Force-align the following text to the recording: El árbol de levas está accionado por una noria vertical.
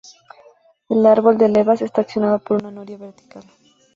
El 0.89 1.05
árbol 1.05 1.37
de 1.37 1.47
levas 1.47 1.83
está 1.83 2.01
accionado 2.01 2.39
por 2.39 2.57
una 2.63 2.71
noria 2.71 2.97
vertical. 2.97 3.43